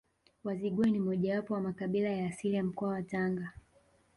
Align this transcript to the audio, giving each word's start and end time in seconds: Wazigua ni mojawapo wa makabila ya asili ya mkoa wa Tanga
Wazigua 0.43 0.85
ni 0.85 0.99
mojawapo 0.99 1.53
wa 1.53 1.61
makabila 1.61 2.09
ya 2.09 2.27
asili 2.27 2.55
ya 2.55 2.63
mkoa 2.63 2.89
wa 2.89 3.03
Tanga 3.03 3.53